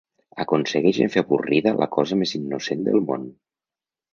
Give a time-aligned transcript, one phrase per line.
[0.43, 3.29] Aconsegueixen fer avorrida la cosa més innocent del món.